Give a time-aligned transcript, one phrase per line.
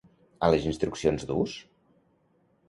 [0.45, 1.55] A les instruccions d'ús?